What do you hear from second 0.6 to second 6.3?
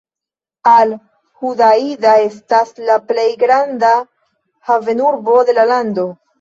Al-Hudaida estas la plej granda havenurbo de la lando.